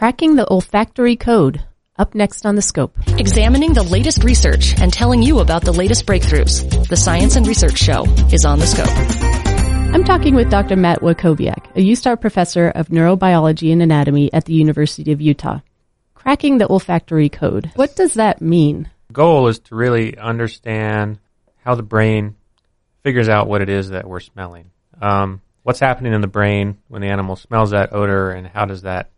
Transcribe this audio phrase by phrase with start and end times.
[0.00, 1.62] Cracking the olfactory code.
[1.98, 2.96] Up next on the scope.
[3.18, 6.88] Examining the latest research and telling you about the latest breakthroughs.
[6.88, 8.88] The Science and Research Show is on the scope.
[9.94, 10.74] I'm talking with Dr.
[10.74, 15.60] Matt Wachowiak, a USTAR professor of neurobiology and anatomy at the University of Utah.
[16.14, 17.70] Cracking the olfactory code.
[17.74, 18.88] What does that mean?
[19.08, 21.18] The goal is to really understand
[21.62, 22.36] how the brain
[23.02, 24.70] figures out what it is that we're smelling.
[24.98, 28.80] Um, what's happening in the brain when the animal smells that odor, and how does
[28.80, 29.10] that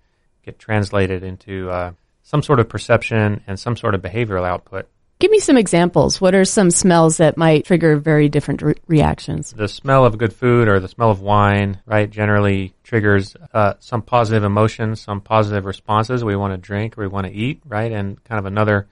[0.45, 4.89] get translated into uh, some sort of perception and some sort of behavioral output.
[5.19, 6.21] Give me some examples.
[6.21, 9.53] What are some smells that might trigger very different re- reactions?
[9.53, 14.03] The smell of good food or the smell of wine, right, generally triggers uh, some
[14.03, 16.25] positive emotions, some positive responses.
[16.25, 17.93] We want to drink or we want to eat, right?
[17.93, 18.89] And kind of another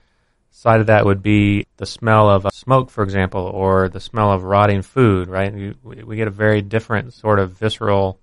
[0.51, 4.43] side of that would be the smell of smoke, for example, or the smell of
[4.43, 5.53] rotting food, right?
[5.53, 8.21] We, we get a very different sort of visceral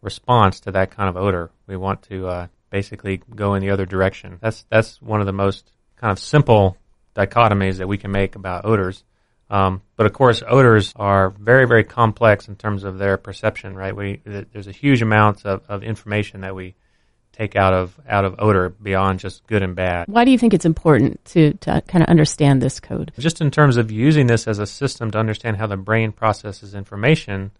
[0.00, 1.50] response to that kind of odor.
[1.68, 4.38] We want to uh, basically go in the other direction.
[4.40, 6.76] That's that's one of the most kind of simple
[7.14, 9.04] dichotomies that we can make about odors.
[9.48, 13.76] Um, but of course, odors are very, very complex in terms of their perception.
[13.76, 13.94] Right?
[13.94, 16.74] We there's a huge amount of, of information that we
[17.30, 20.08] take out of out of odor beyond just good and bad.
[20.08, 23.12] Why do you think it's important to to kind of understand this code?
[23.20, 26.74] Just in terms of using this as a system to understand how the brain processes
[26.74, 27.52] information,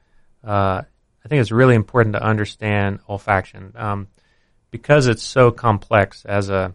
[0.43, 0.83] uh,
[1.25, 3.79] I think it's really important to understand olfaction.
[3.79, 4.09] Um,
[4.75, 6.75] because it's so complex as a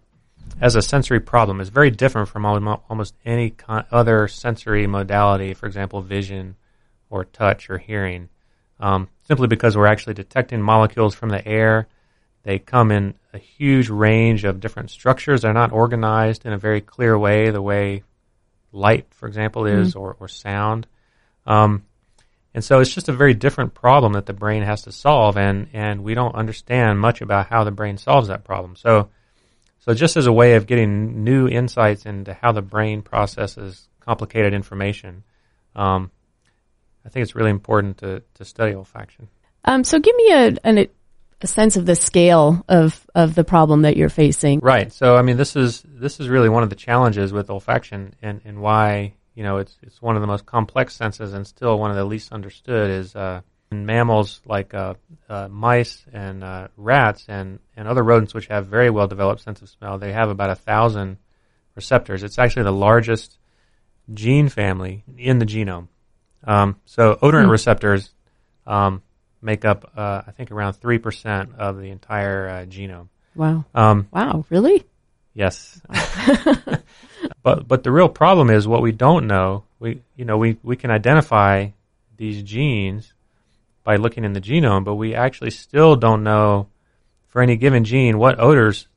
[0.61, 5.53] as a sensory problem, it's very different from almost any con- other sensory modality.
[5.53, 6.55] For example, vision
[7.09, 8.29] or touch or hearing.
[8.79, 11.89] Um, simply because we're actually detecting molecules from the air.
[12.43, 15.41] They come in a huge range of different structures.
[15.41, 18.03] They're not organized in a very clear way, the way
[18.71, 19.99] light, for example, is, mm-hmm.
[19.99, 20.87] or, or sound.
[21.45, 21.83] Um,
[22.59, 25.69] and so it's just a very different problem that the brain has to solve, and,
[25.71, 28.75] and we don't understand much about how the brain solves that problem.
[28.75, 29.11] So,
[29.79, 34.53] so just as a way of getting new insights into how the brain processes complicated
[34.53, 35.23] information,
[35.73, 36.11] um,
[37.05, 39.29] I think it's really important to, to study olfaction.
[39.63, 40.87] Um, so give me a, an,
[41.39, 44.59] a sense of the scale of, of the problem that you're facing.
[44.59, 44.91] Right.
[44.91, 48.41] So I mean, this is this is really one of the challenges with olfaction, and,
[48.43, 51.91] and why you know, it's it's one of the most complex senses and still one
[51.91, 52.91] of the least understood.
[52.91, 53.39] Is uh,
[53.71, 54.95] in mammals like uh,
[55.29, 59.61] uh, mice and uh, rats and and other rodents which have very well developed sense
[59.61, 59.97] of smell.
[59.97, 61.19] They have about a thousand
[61.73, 62.21] receptors.
[62.21, 63.37] It's actually the largest
[64.13, 65.87] gene family in the genome.
[66.43, 67.51] Um, so odorant mm.
[67.51, 68.09] receptors
[68.67, 69.03] um,
[69.41, 73.07] make up, uh, I think, around three percent of the entire uh, genome.
[73.35, 73.63] Wow!
[73.73, 74.43] Um, wow!
[74.49, 74.83] Really?
[75.33, 75.81] Yes.
[77.41, 79.63] but but the real problem is what we don't know.
[79.79, 81.69] We you know we we can identify
[82.17, 83.13] these genes
[83.83, 86.67] by looking in the genome, but we actually still don't know
[87.27, 88.87] for any given gene what odors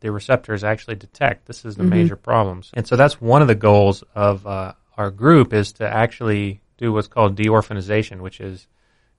[0.00, 1.46] the receptors actually detect.
[1.46, 1.90] This is the mm-hmm.
[1.90, 5.88] major problems, and so that's one of the goals of uh, our group is to
[5.88, 8.66] actually do what's called deorphanization, which is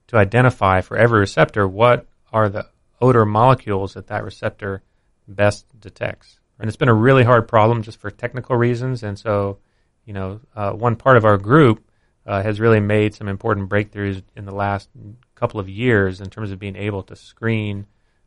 [0.08, 2.66] to identify for every receptor what are the
[3.00, 4.82] odor molecules that that receptor
[5.26, 9.02] best detects and it's been a really hard problem just for technical reasons.
[9.02, 9.58] And so,
[10.04, 11.84] you know, uh, one part of our group
[12.26, 14.88] uh, has really made some important breakthroughs in the last
[15.34, 17.86] couple of years in terms of being able to screen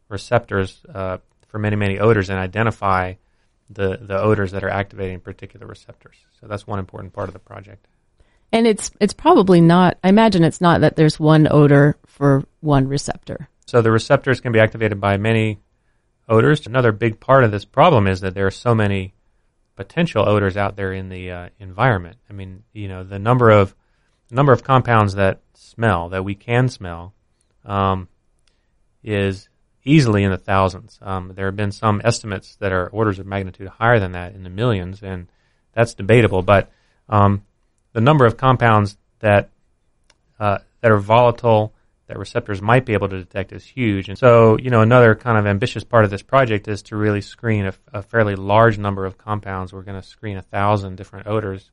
[0.10, 1.18] receptors uh,
[1.48, 3.14] for many, many odors and identify
[3.70, 6.16] the the odors that are activating particular receptors.
[6.40, 7.88] So that's one important part of the project.
[8.52, 9.98] And it's it's probably not.
[10.04, 13.50] I imagine it's not that there's one odor for one receptor.
[13.66, 15.60] So the receptors can be activated by many
[16.28, 16.66] odors.
[16.68, 19.14] Another big part of this problem is that there are so many
[19.76, 22.18] potential odors out there in the uh, environment.
[22.30, 23.76] I mean, you know, the number of
[24.30, 27.14] number of compounds that smell that we can smell
[27.64, 28.10] um,
[29.04, 29.48] is
[29.86, 31.00] easily in the thousands.
[31.02, 34.44] Um, there have been some estimates that are orders of magnitude higher than that in
[34.44, 35.28] the millions, and
[35.74, 36.42] that's debatable.
[36.42, 36.70] But
[37.08, 37.44] um,
[37.94, 39.50] the number of compounds that
[40.40, 41.74] uh, that are volatile
[42.08, 44.08] that receptors might be able to detect is huge.
[44.08, 47.22] And so, you know, another kind of ambitious part of this project is to really
[47.22, 49.74] screen a, a fairly large number of compounds.
[49.74, 51.70] We're going to screen a thousand different odors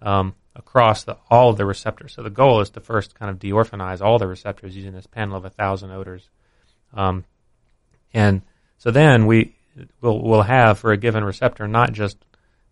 [0.00, 2.14] um, across the, all of the receptors.
[2.14, 5.36] So the goal is to first kind of deorphanize all the receptors using this panel
[5.36, 6.28] of a thousand odors.
[6.94, 7.24] Um,
[8.14, 8.42] and
[8.78, 9.56] so then we
[10.00, 12.18] will we'll have for a given receptor not just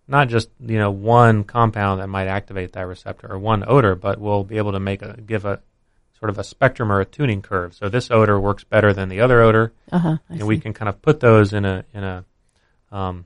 [0.07, 4.21] not just you know one compound that might activate that receptor or one odor, but
[4.21, 5.61] we'll be able to make a give a
[6.21, 7.75] sort of a spectrum or a tuning curve.
[7.75, 10.45] So this odor works better than the other odor, uh-huh, and see.
[10.45, 12.25] we can kind of put those in a in a
[12.93, 13.25] um,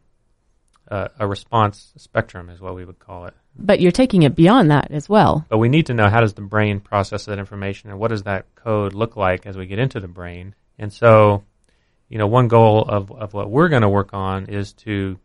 [0.88, 3.34] uh, a response spectrum is what we would call it.
[3.56, 5.44] But you're taking it beyond that as well.
[5.48, 8.24] But we need to know how does the brain process that information, and what does
[8.24, 10.54] that code look like as we get into the brain.
[10.78, 11.44] And so,
[12.08, 15.18] you know, one goal of, of what we're going to work on is to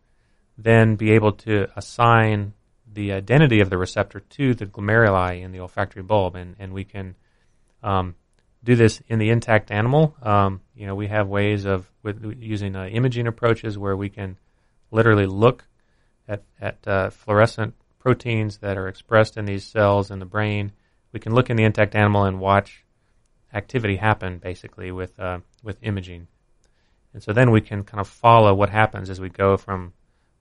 [0.56, 2.52] then be able to assign
[2.92, 6.84] the identity of the receptor to the glomeruli in the olfactory bulb, and, and we
[6.84, 7.14] can
[7.82, 8.14] um,
[8.62, 10.14] do this in the intact animal.
[10.22, 14.38] Um, you know, we have ways of with, using uh, imaging approaches where we can
[14.90, 15.64] literally look
[16.28, 20.72] at, at uh, fluorescent proteins that are expressed in these cells in the brain.
[21.12, 22.84] We can look in the intact animal and watch
[23.52, 26.28] activity happen basically with uh, with imaging,
[27.12, 29.92] and so then we can kind of follow what happens as we go from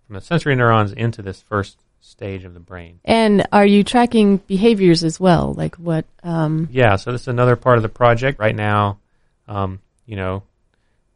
[0.06, 3.00] from the sensory neurons into this first stage of the brain.
[3.06, 5.54] And are you tracking behaviors as well?
[5.54, 6.06] Like what?
[6.24, 6.68] Um...
[6.72, 9.00] Yeah, so this is another part of the project right now.
[9.48, 10.44] Um, you know,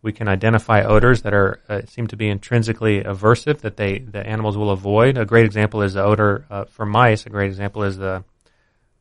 [0.01, 4.25] we can identify odors that are uh, seem to be intrinsically aversive that they the
[4.25, 5.17] animals will avoid.
[5.17, 7.25] A great example is the odor uh, for mice.
[7.25, 8.23] A great example is the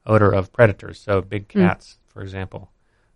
[0.06, 1.00] odor of predators.
[1.00, 1.60] So big hmm.
[1.60, 2.12] cats, mm.
[2.12, 2.70] for example,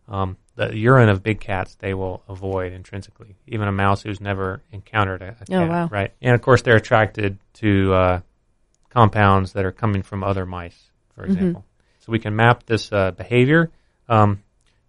[0.08, 3.36] um, the urine of big cats they will avoid intrinsically.
[3.46, 5.88] Even a mouse who's never encountered a, a oh, cat, wow.
[5.90, 6.12] right?
[6.20, 8.20] And of course, they're attracted to uh,
[8.96, 11.32] compounds that are coming from other mice, for mm-hmm.
[11.32, 11.60] example.
[11.60, 12.04] Mm-hmm.
[12.04, 13.70] So we can map this uh, behavior.
[14.08, 14.42] Um,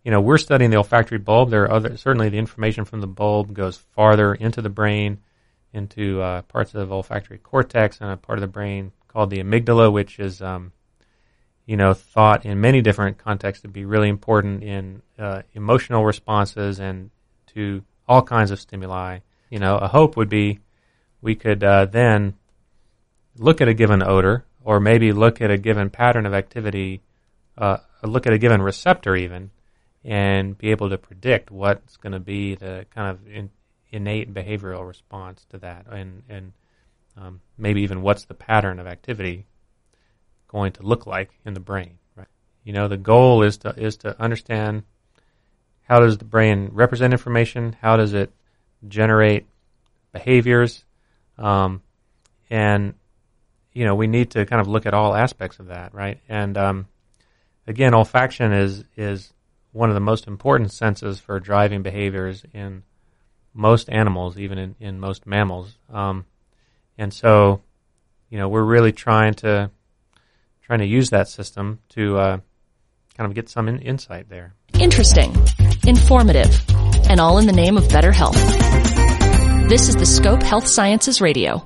[0.05, 1.49] you know, we're studying the olfactory bulb.
[1.49, 5.17] There are other, certainly the information from the bulb goes farther into the brain,
[5.73, 9.43] into uh, parts of the olfactory cortex and a part of the brain called the
[9.43, 10.71] amygdala, which is, um,
[11.65, 16.79] you know, thought in many different contexts to be really important in uh, emotional responses
[16.79, 17.09] and
[17.47, 19.19] to all kinds of stimuli.
[19.49, 20.61] You know, a hope would be
[21.21, 22.35] we could uh, then
[23.37, 27.01] look at a given odor, or maybe look at a given pattern of activity,
[27.57, 29.51] uh, look at a given receptor even,
[30.03, 33.49] and be able to predict what's going to be the kind of in,
[33.91, 36.53] innate behavioral response to that, and and
[37.15, 39.45] um, maybe even what's the pattern of activity
[40.47, 41.97] going to look like in the brain.
[42.15, 42.27] Right?
[42.63, 44.83] You know, the goal is to is to understand
[45.83, 48.31] how does the brain represent information, how does it
[48.87, 49.45] generate
[50.11, 50.83] behaviors,
[51.37, 51.81] um,
[52.49, 52.93] and
[53.77, 56.19] you know we need to kind of look at all aspects of that, right?
[56.27, 56.87] And um,
[57.67, 59.31] again, olfaction is is
[59.71, 62.81] one of the most important senses for driving behaviors in
[63.53, 65.77] most animals, even in, in most mammals.
[65.93, 66.25] Um,
[66.97, 67.61] and so,
[68.31, 69.69] you know, we're really trying to
[70.63, 72.37] trying to use that system to uh,
[73.15, 74.55] kind of get some in, insight there.
[74.79, 75.35] Interesting,
[75.85, 76.59] informative,
[77.11, 78.37] and all in the name of better health.
[79.69, 81.63] This is the Scope Health Sciences Radio.